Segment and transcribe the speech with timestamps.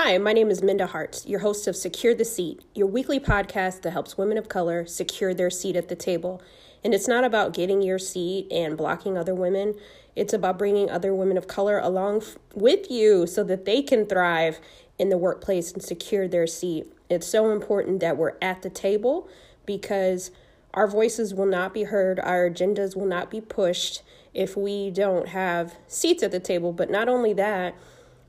[0.00, 3.82] Hi, my name is Minda Harts, your host of Secure the Seat, your weekly podcast
[3.82, 6.40] that helps women of color secure their seat at the table.
[6.84, 9.74] And it's not about getting your seat and blocking other women.
[10.14, 14.06] It's about bringing other women of color along f- with you so that they can
[14.06, 14.60] thrive
[15.00, 16.86] in the workplace and secure their seat.
[17.10, 19.28] It's so important that we're at the table
[19.66, 20.30] because
[20.74, 25.30] our voices will not be heard, our agendas will not be pushed if we don't
[25.30, 26.72] have seats at the table.
[26.72, 27.74] But not only that,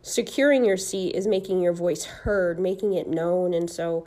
[0.01, 3.53] securing your seat is making your voice heard, making it known.
[3.53, 4.05] And so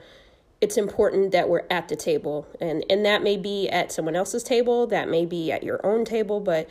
[0.61, 2.47] it's important that we're at the table.
[2.61, 6.05] And, and that may be at someone else's table, that may be at your own
[6.05, 6.69] table, but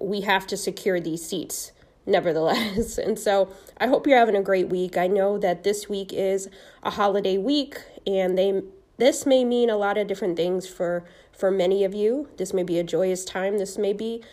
[0.00, 1.72] we have to secure these seats
[2.06, 2.98] nevertheless.
[3.06, 4.96] And so I hope you're having a great week.
[4.96, 6.48] I know that this week is
[6.82, 8.62] a holiday week and they
[8.98, 12.28] this may mean a lot of different things for for many of you.
[12.38, 13.58] This may be a joyous time.
[13.58, 14.24] This may be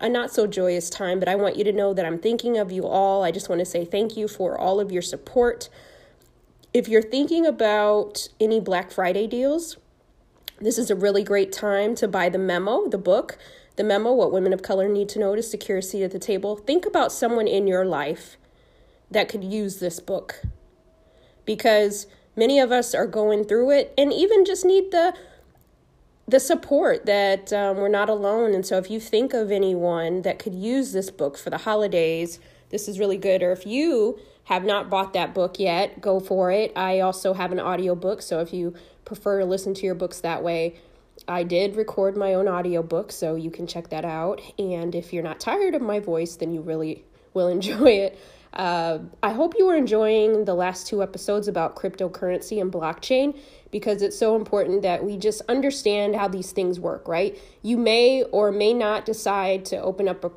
[0.00, 2.72] a not so joyous time, but I want you to know that I'm thinking of
[2.72, 3.22] you all.
[3.22, 5.68] I just want to say thank you for all of your support.
[6.72, 9.76] If you're thinking about any Black Friday deals,
[10.58, 13.38] this is a really great time to buy the memo, the book,
[13.76, 16.18] the memo, What Women of Color Need to Know to Secure a Seat at the
[16.18, 16.56] Table.
[16.56, 18.36] Think about someone in your life
[19.10, 20.42] that could use this book
[21.44, 25.14] because many of us are going through it and even just need the
[26.30, 28.54] the support that um, we're not alone.
[28.54, 32.38] And so, if you think of anyone that could use this book for the holidays,
[32.70, 33.42] this is really good.
[33.42, 36.72] Or if you have not bought that book yet, go for it.
[36.76, 40.20] I also have an audio book, so if you prefer to listen to your books
[40.20, 40.76] that way,
[41.28, 44.40] I did record my own audio book, so you can check that out.
[44.58, 48.18] And if you're not tired of my voice, then you really will enjoy it.
[48.52, 53.38] Uh, I hope you are enjoying the last two episodes about cryptocurrency and blockchain
[53.70, 57.38] because it's so important that we just understand how these things work, right?
[57.62, 60.30] You may or may not decide to open up a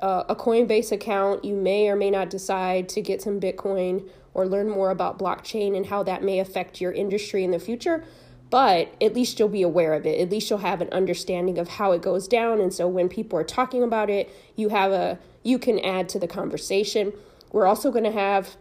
[0.00, 1.44] uh, a Coinbase account.
[1.44, 5.76] You may or may not decide to get some Bitcoin or learn more about blockchain
[5.76, 8.04] and how that may affect your industry in the future.
[8.50, 10.20] But at least you'll be aware of it.
[10.20, 12.60] At least you'll have an understanding of how it goes down.
[12.60, 16.18] And so when people are talking about it, you have a you can add to
[16.18, 17.12] the conversation.
[17.52, 18.56] We're also going to have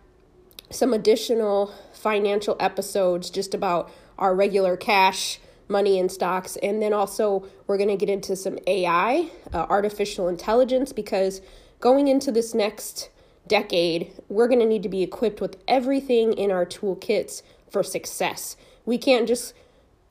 [0.69, 1.73] some additional
[2.03, 6.57] financial episodes just about our regular cash, money, and stocks.
[6.61, 11.41] And then also, we're going to get into some AI, uh, artificial intelligence, because
[11.79, 13.09] going into this next
[13.47, 17.41] decade, we're going to need to be equipped with everything in our toolkits
[17.71, 18.57] for success.
[18.85, 19.53] We can't just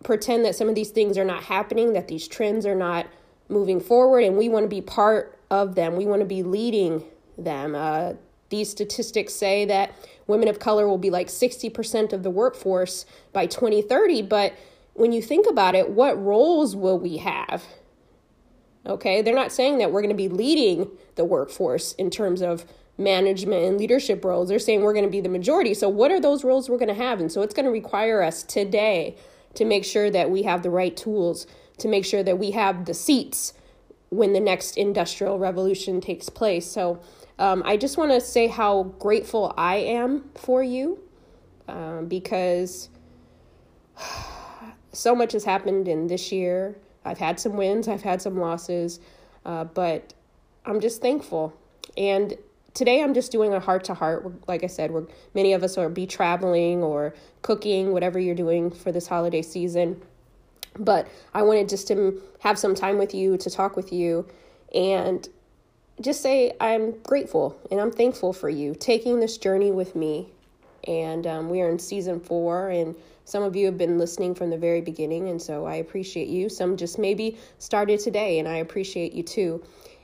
[0.03, 3.07] pretend that some of these things are not happening, that these trends are not
[3.49, 5.97] moving forward, and we want to be part of them.
[5.97, 7.05] We want to be leading
[7.37, 7.75] them.
[7.75, 8.15] Uh,
[8.49, 9.95] these statistics say that
[10.27, 14.23] women of color will be like 60% of the workforce by 2030.
[14.23, 14.55] But
[14.95, 17.65] when you think about it, what roles will we have?
[18.85, 22.65] Okay, they're not saying that we're going to be leading the workforce in terms of
[22.99, 24.49] management and leadership roles.
[24.49, 25.75] They're saying we're going to be the majority.
[25.75, 27.21] So, what are those roles we're going to have?
[27.21, 29.17] And so, it's going to require us today
[29.55, 31.47] to make sure that we have the right tools,
[31.79, 33.53] to make sure that we have the seats
[34.11, 36.71] when the next industrial revolution takes place.
[36.71, 37.01] So,
[37.39, 40.99] um, I just want to say how grateful I am for you
[41.69, 42.89] um, because
[44.93, 46.77] so much has happened in this year.
[47.05, 49.01] I've had some wins, I've had some losses,
[49.45, 50.15] uh, but
[50.65, 51.53] I'm just thankful.
[51.97, 52.37] And
[52.75, 54.49] today I'm just doing a heart to heart.
[54.49, 58.71] Like I said, we're many of us are be traveling or cooking, whatever you're doing
[58.71, 60.01] for this holiday season.
[60.79, 64.27] But I wanted just to have some time with you to talk with you
[64.75, 65.29] and
[66.01, 70.29] just say I'm grateful and I'm thankful for you taking this journey with me.
[70.89, 74.51] And um, we are in season four, and some of you have been listening from
[74.51, 76.49] the very beginning, and so I appreciate you.
[76.49, 79.63] Some just maybe started today, and I appreciate you too.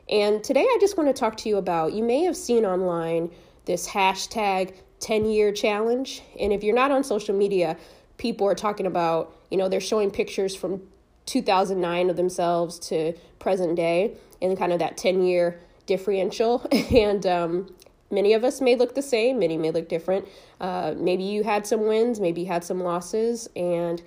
[0.08, 3.30] And today I just want to talk to you about you may have seen online
[3.64, 6.22] this hashtag 10 year challenge.
[6.38, 7.76] And if you're not on social media,
[8.16, 10.82] people are talking about, you know, they're showing pictures from
[11.26, 17.74] 2009 of themselves to present day and kind of that 10 year differential and um,
[18.12, 20.28] many of us may look the same many may look different.
[20.60, 24.02] Uh, maybe you had some wins maybe you had some losses and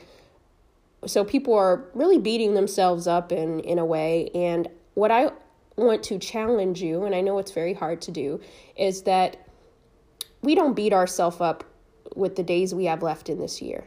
[1.06, 5.30] so people are really beating themselves up in in a way and what i
[5.76, 8.40] want to challenge you and i know it's very hard to do
[8.78, 9.38] is that
[10.42, 11.64] we don't beat ourselves up
[12.16, 13.86] with the days we have left in this year.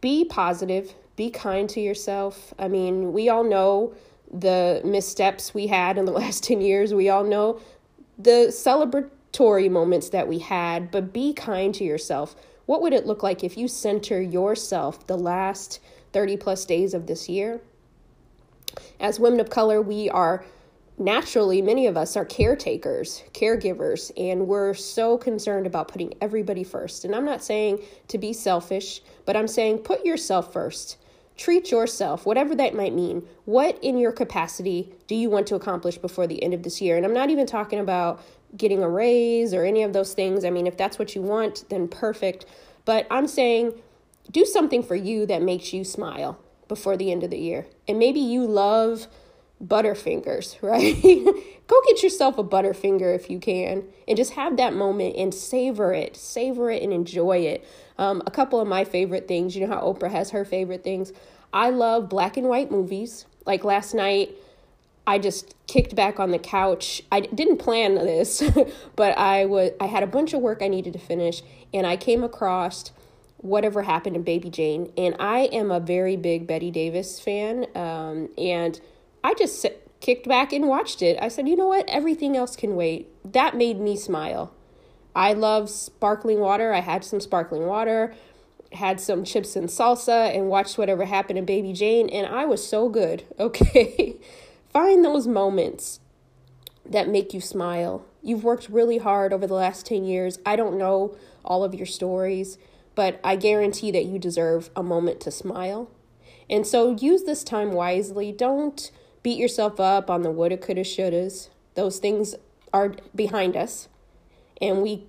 [0.00, 2.54] Be positive be kind to yourself.
[2.58, 3.94] I mean we all know
[4.32, 6.94] the missteps we had in the last 10 years.
[6.94, 7.60] We all know
[8.18, 12.34] the celebratory moments that we had, but be kind to yourself.
[12.66, 15.80] What would it look like if you center yourself the last
[16.12, 17.60] 30 plus days of this year?
[19.00, 20.44] As women of color, we are
[21.00, 27.04] naturally, many of us are caretakers, caregivers, and we're so concerned about putting everybody first.
[27.04, 30.98] And I'm not saying to be selfish, but I'm saying put yourself first.
[31.40, 33.26] Treat yourself, whatever that might mean.
[33.46, 36.98] What in your capacity do you want to accomplish before the end of this year?
[36.98, 38.22] And I'm not even talking about
[38.54, 40.44] getting a raise or any of those things.
[40.44, 42.44] I mean, if that's what you want, then perfect.
[42.84, 43.72] But I'm saying
[44.30, 46.38] do something for you that makes you smile
[46.68, 47.66] before the end of the year.
[47.88, 49.06] And maybe you love
[49.64, 51.24] Butterfingers, right?
[51.66, 55.92] Go get yourself a Butterfinger if you can and just have that moment and savor
[55.92, 56.16] it.
[56.16, 57.66] Savor it and enjoy it.
[57.98, 61.12] Um, a couple of my favorite things, you know how Oprah has her favorite things.
[61.52, 63.26] I love black and white movies.
[63.44, 64.30] Like last night,
[65.06, 67.02] I just kicked back on the couch.
[67.10, 68.42] I didn't plan this,
[68.96, 71.42] but I was I had a bunch of work I needed to finish
[71.72, 72.92] and I came across
[73.38, 78.28] whatever happened to Baby Jane and I am a very big Bette Davis fan um,
[78.36, 78.80] and
[79.22, 79.66] I just
[80.00, 81.18] kicked back and watched it.
[81.20, 81.88] I said, you know what?
[81.88, 83.08] Everything else can wait.
[83.32, 84.54] That made me smile.
[85.14, 86.72] I love sparkling water.
[86.72, 88.14] I had some sparkling water,
[88.72, 92.66] had some chips and salsa, and watched whatever happened to Baby Jane, and I was
[92.66, 93.24] so good.
[93.38, 94.16] Okay.
[94.72, 95.98] Find those moments
[96.86, 98.06] that make you smile.
[98.22, 100.38] You've worked really hard over the last 10 years.
[100.46, 102.56] I don't know all of your stories,
[102.94, 105.90] but I guarantee that you deserve a moment to smile.
[106.48, 108.30] And so use this time wisely.
[108.30, 111.48] Don't beat yourself up on the woulda, coulda, shouldas.
[111.74, 112.34] Those things
[112.72, 113.88] are behind us.
[114.60, 115.04] And we,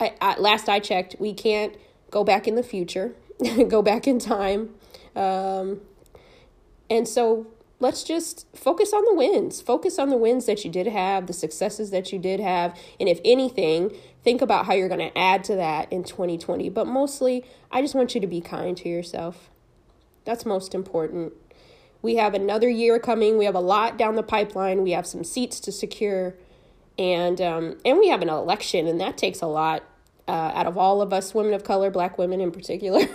[0.00, 1.76] I, I, last I checked, we can't
[2.10, 3.14] go back in the future,
[3.68, 4.70] go back in time.
[5.16, 5.80] Um,
[6.90, 7.46] and so
[7.80, 9.60] let's just focus on the wins.
[9.60, 12.78] Focus on the wins that you did have, the successes that you did have.
[13.00, 16.68] And if anything, think about how you're going to add to that in 2020.
[16.68, 19.50] But mostly, I just want you to be kind to yourself.
[20.24, 21.32] That's most important.
[22.02, 23.38] We have another year coming.
[23.38, 24.82] We have a lot down the pipeline.
[24.82, 26.34] We have some seats to secure,
[26.98, 29.84] and um, and we have an election, and that takes a lot
[30.28, 33.06] uh, out of all of us, women of color, Black women in particular.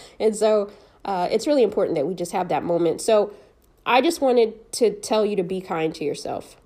[0.20, 0.70] and so
[1.04, 3.00] uh, it's really important that we just have that moment.
[3.00, 3.32] So
[3.86, 6.56] I just wanted to tell you to be kind to yourself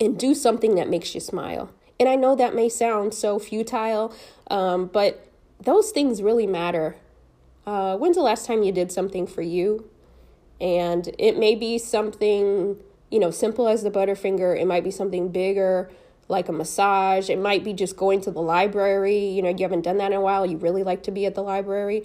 [0.00, 1.70] and do something that makes you smile.
[1.98, 4.14] And I know that may sound so futile,
[4.50, 5.28] um, but
[5.60, 6.96] those things really matter.
[7.66, 9.88] Uh, when's the last time you did something for you?
[10.60, 12.76] And it may be something,
[13.10, 14.58] you know, simple as the Butterfinger.
[14.58, 15.90] It might be something bigger
[16.28, 17.28] like a massage.
[17.28, 19.26] It might be just going to the library.
[19.28, 20.46] You know, you haven't done that in a while.
[20.46, 22.04] You really like to be at the library.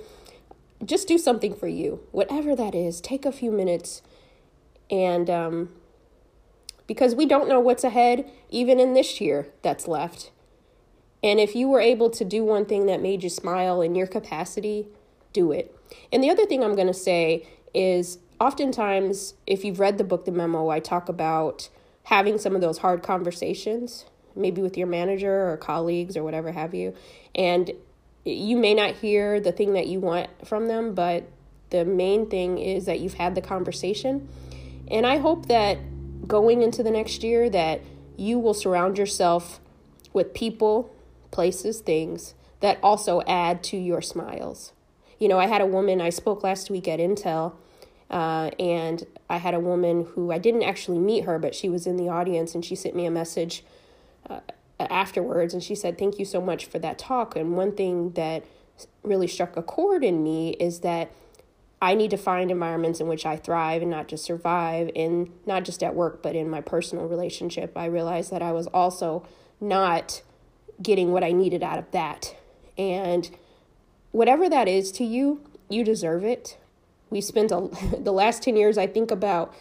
[0.83, 3.01] Just do something for you, whatever that is.
[3.01, 4.01] Take a few minutes
[4.89, 5.69] and, um,
[6.87, 10.31] because we don't know what's ahead, even in this year that's left.
[11.21, 14.07] And if you were able to do one thing that made you smile in your
[14.07, 14.87] capacity,
[15.33, 15.75] do it.
[16.11, 20.25] And the other thing I'm going to say is oftentimes, if you've read the book,
[20.25, 21.69] The Memo, I talk about
[22.03, 24.05] having some of those hard conversations,
[24.35, 26.95] maybe with your manager or colleagues or whatever have you.
[27.35, 27.71] And
[28.25, 31.23] you may not hear the thing that you want from them, but
[31.69, 34.27] the main thing is that you've had the conversation.
[34.89, 35.77] And I hope that
[36.27, 37.81] going into the next year that
[38.17, 39.59] you will surround yourself
[40.13, 40.93] with people,
[41.31, 44.73] places, things that also add to your smiles.
[45.19, 47.53] You know, I had a woman I spoke last week at Intel
[48.09, 51.85] uh, and I had a woman who I didn't actually meet her, but she was
[51.85, 53.63] in the audience and she sent me a message
[54.29, 54.39] uh,
[54.79, 57.35] afterwards and she said, Thank you so much for that talk.
[57.35, 58.45] And one thing that
[59.03, 61.11] really struck a chord in me is that
[61.81, 65.63] I need to find environments in which I thrive and not just survive, and not
[65.63, 67.77] just at work, but in my personal relationship.
[67.77, 69.25] I realized that I was also
[69.61, 70.21] not
[70.81, 72.35] getting what I needed out of that.
[72.77, 73.29] And
[74.11, 76.57] whatever that is to you, you deserve it.
[77.09, 79.53] We spent a, the last 10 years, I think about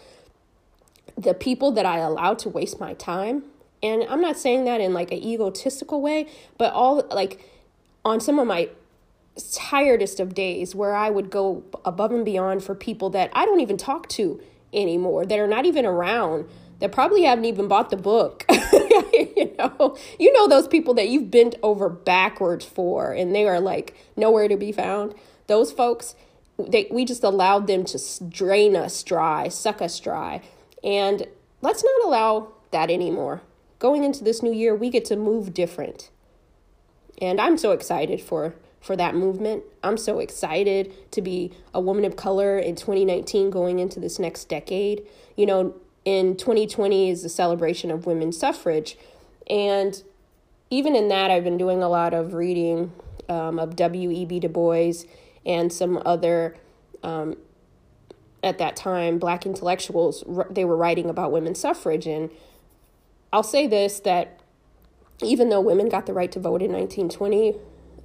[1.17, 3.43] the people that I allowed to waste my time.
[3.81, 6.27] And I'm not saying that in like an egotistical way,
[6.57, 7.45] but all like
[8.03, 8.69] on some of my
[9.53, 13.59] tiredest of days where I would go above and beyond for people that I don't
[13.61, 14.41] even talk to
[14.73, 16.45] anymore, that are not even around,
[16.79, 18.45] that probably haven't even bought the book.
[19.13, 23.59] you know, you know those people that you've bent over backwards for and they are
[23.59, 25.13] like nowhere to be found.
[25.47, 26.15] Those folks,
[26.67, 30.41] they, we just allowed them to drain us dry, suck us dry.
[30.83, 31.27] And
[31.61, 33.41] let's not allow that anymore.
[33.79, 36.09] Going into this new year, we get to move different.
[37.21, 39.63] And I'm so excited for for that movement.
[39.83, 44.47] I'm so excited to be a woman of color in 2019 going into this next
[44.47, 45.05] decade.
[45.35, 45.75] You know,
[46.05, 48.97] in 2020 is the celebration of women's suffrage.
[49.49, 50.01] And
[50.69, 52.93] even in that, I've been doing a lot of reading
[53.27, 54.39] um, of W.E.B.
[54.39, 54.93] Du Bois
[55.49, 56.55] and some other
[57.01, 57.35] um,
[58.43, 62.05] at that time, black intellectuals, they were writing about women's suffrage.
[62.05, 62.29] And
[63.33, 64.39] I'll say this that
[65.21, 67.55] even though women got the right to vote in 1920,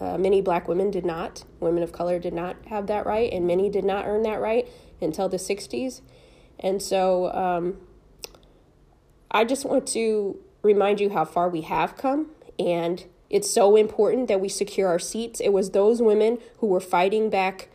[0.01, 1.45] uh, many black women did not.
[1.61, 4.67] Women of color did not have that right, and many did not earn that right
[5.01, 6.01] until the 60s.
[6.59, 7.77] And so um,
[9.31, 12.31] I just want to remind you how far we have come.
[12.59, 15.41] And it's so important that we secure our seats.
[15.41, 17.69] It was those women who were fighting back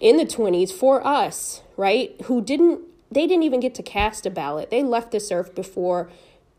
[0.00, 2.14] in the 20s for us, right?
[2.24, 2.80] Who didn't,
[3.10, 4.70] they didn't even get to cast a ballot.
[4.70, 6.10] They left this earth before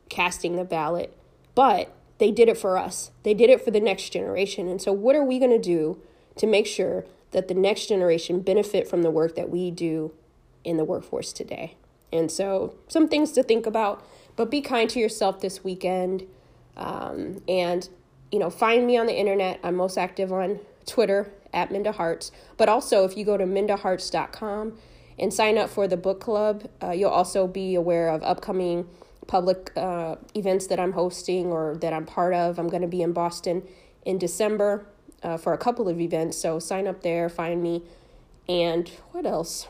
[0.09, 1.15] casting the ballot.
[1.55, 3.11] But they did it for us.
[3.23, 4.67] They did it for the next generation.
[4.67, 6.01] And so, what are we going to do
[6.37, 10.13] to make sure that the next generation benefit from the work that we do
[10.63, 11.75] in the workforce today?
[12.11, 16.27] And so, some things to think about, but be kind to yourself this weekend.
[16.75, 17.89] Um, and,
[18.31, 19.59] you know, find me on the internet.
[19.63, 22.31] I'm most active on Twitter at Minda Harts.
[22.57, 24.77] But also, if you go to mindaharts.com
[25.17, 28.87] and sign up for the book club, uh, you'll also be aware of upcoming
[29.27, 32.59] public uh, events that I'm hosting or that I'm part of.
[32.59, 33.63] I'm going to be in Boston
[34.05, 34.85] in December
[35.21, 36.37] uh, for a couple of events.
[36.37, 37.83] So sign up there, find me.
[38.47, 39.67] And what else?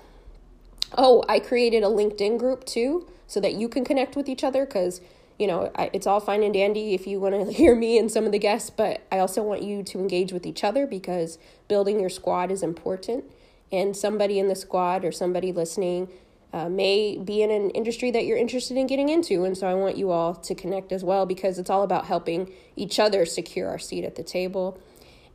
[0.97, 4.65] Oh, I created a LinkedIn group too so that you can connect with each other
[4.65, 5.01] because,
[5.39, 8.11] you know, I, it's all fine and dandy if you want to hear me and
[8.11, 11.39] some of the guests, but I also want you to engage with each other because
[11.67, 13.23] building your squad is important.
[13.71, 16.09] And somebody in the squad or somebody listening
[16.51, 19.43] uh, may be in an industry that you're interested in getting into.
[19.43, 22.51] And so I want you all to connect as well because it's all about helping
[22.75, 24.79] each other secure our seat at the table.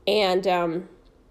[0.07, 0.89] And um,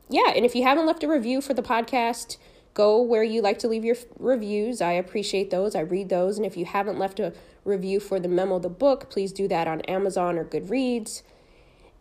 [0.09, 2.37] yeah, and if you haven't left a review for the podcast,
[2.73, 4.81] go where you like to leave your reviews.
[4.81, 6.37] I appreciate those, I read those.
[6.37, 7.33] And if you haven't left a
[7.65, 11.23] review for the memo, the book, please do that on Amazon or Goodreads.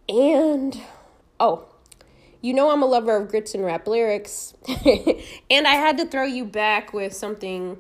[0.09, 0.81] And
[1.39, 1.67] oh,
[2.41, 4.55] you know I'm a lover of grits and rap lyrics.
[5.51, 7.79] and I had to throw you back with something.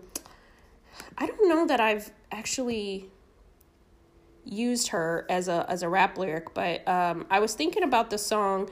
[1.18, 3.10] I don't know that I've actually
[4.44, 8.18] used her as a as a rap lyric, but um, I was thinking about the
[8.18, 8.68] song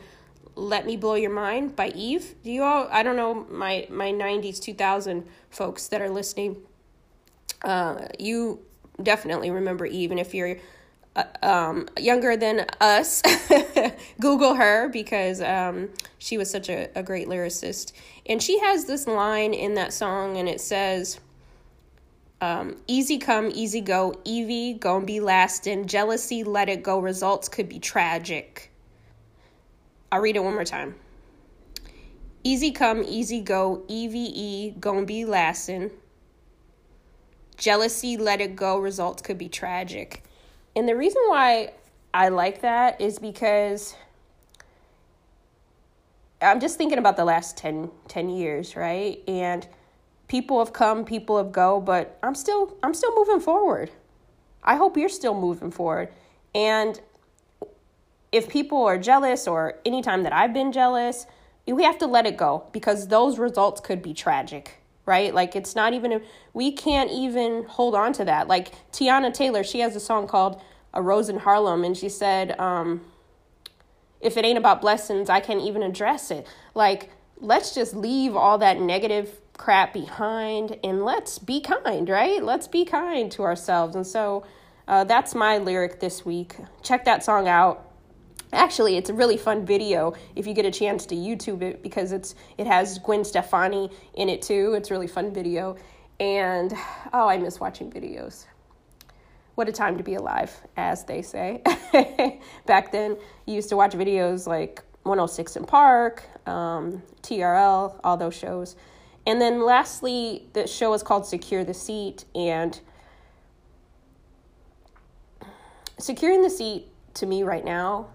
[0.55, 2.35] "Let Me Blow Your Mind" by Eve.
[2.43, 2.89] Do you all?
[2.91, 6.57] I don't know my my '90s 2000 folks that are listening.
[7.63, 8.61] Uh, you
[9.03, 10.57] definitely remember Eve, and if you're
[11.17, 13.23] uh, um, younger than us,
[14.21, 15.89] Google her because um,
[16.19, 17.93] she was such a, a great lyricist.
[18.27, 21.19] And she has this line in that song, and it says,
[22.41, 25.87] um, Easy come, easy go, Evie, gon' be lasting.
[25.87, 26.99] Jealousy, let it go.
[27.01, 28.70] Results could be tragic.
[30.13, 30.95] I'll read it one more time.
[32.43, 35.91] Easy come, easy go, EVE, gon' be lasting.
[37.57, 38.79] Jealousy, let it go.
[38.79, 40.25] Results could be tragic.
[40.75, 41.75] And the reason why
[42.15, 43.95] I like that is because
[46.41, 49.23] I'm just thinking about the last 10, 10 years, right?
[49.29, 49.67] And
[50.27, 53.91] people have come, people have go, but I'm still I'm still moving forward.
[54.65, 56.09] I hope you're still moving forward.
[56.55, 56.99] And
[58.33, 61.27] if people are jealous or anytime that I've been jealous,
[61.67, 65.35] we have to let it go because those results could be tragic right?
[65.35, 66.23] Like it's not even
[66.53, 68.47] we can't even hold on to that.
[68.47, 70.63] Like Teyana Taylor, she has a song called
[70.95, 73.01] "A Rose in Harlem," and she said, um,
[74.21, 77.11] "If it ain't about blessings, I can't even address it." Like
[77.41, 82.43] let's just leave all that negative crap behind and let's be kind, right?
[82.43, 83.97] Let's be kind to ourselves.
[83.97, 84.45] And so
[84.87, 86.57] uh, that's my lyric this week.
[86.83, 87.90] Check that song out.
[88.53, 92.13] Actually, it's a really fun video if you get a chance to YouTube it because
[92.13, 94.75] it's it has Gwen Stefani in it too.
[94.77, 95.77] It's a really fun video.
[96.19, 96.73] And
[97.13, 98.47] oh, I miss watching videos.
[99.55, 101.63] What a time to be alive, as they say.
[102.67, 103.17] Back then,
[103.47, 108.77] you used to watch videos like 106 & Park, um, TRL, all those shows.
[109.27, 112.25] And then lastly, the show is called Secure the Seat.
[112.35, 112.79] And
[115.99, 118.09] securing the seat to me right now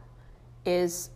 [0.66, 1.10] is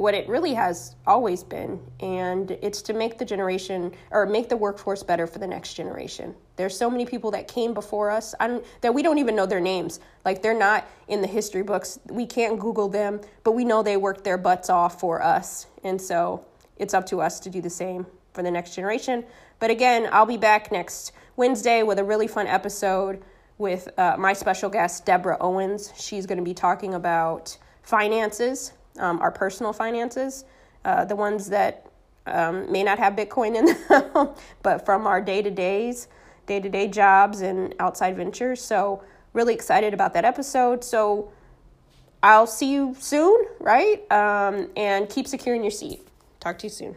[0.00, 4.56] what it really has always been and it's to make the generation or make the
[4.56, 6.34] workforce better for the next generation.
[6.56, 8.34] There's so many people that came before us
[8.80, 10.00] that we don't even know their names.
[10.24, 11.98] Like they're not in the history books.
[12.08, 15.66] We can't google them but we know they worked their butts off for us.
[15.84, 16.46] And so
[16.78, 19.22] it's up to us to do the same for the next generation.
[19.58, 23.22] But again i'll be back next wednesday with a really fun episode
[23.58, 25.92] with uh, my special guest deborah owens.
[25.94, 30.44] She's going to be talking about finances um, our personal finances,
[30.84, 31.86] uh, the ones that
[32.26, 34.30] um, may not have Bitcoin in them,
[34.62, 36.08] but from our day to days,
[36.46, 38.62] day to day jobs and outside ventures.
[38.62, 40.82] So, really excited about that episode.
[40.84, 41.32] So,
[42.22, 44.00] I'll see you soon, right?
[44.12, 46.06] Um, and keep securing your seat.
[46.38, 46.96] Talk to you soon.